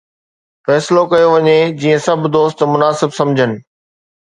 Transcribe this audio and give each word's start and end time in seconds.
فيصلو 0.65 1.03
ڪيو 1.11 1.29
وڃي 1.33 1.57
جيئن 1.81 1.97
سڀ 2.07 2.19
دوست 2.35 2.59
مناسب 2.73 3.09
سمجهن 3.19 3.51